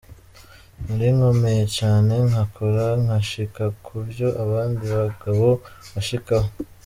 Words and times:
Nari 0.85 1.07
nkomeye 1.15 1.63
cane, 1.77 2.13
nkakora 2.29 2.85
nkashika 3.03 3.63
ku 3.83 3.95
vyo 4.11 4.27
abandi 4.43 4.83
bagabo 4.99 5.49
bashikako. 5.93 6.49